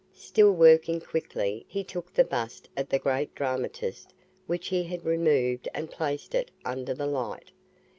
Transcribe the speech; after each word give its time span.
Still 0.15 0.51
working 0.51 0.99
quickly, 0.99 1.63
he 1.69 1.83
took 1.83 2.11
the 2.11 2.23
bust 2.23 2.69
of 2.75 2.89
the 2.89 2.97
great 2.97 3.35
dramatist 3.35 4.15
which 4.47 4.69
he 4.69 4.81
had 4.85 5.05
removed 5.05 5.67
and 5.75 5.91
placed 5.91 6.33
it 6.33 6.49
under 6.65 6.95
the 6.95 7.05
light. 7.05 7.51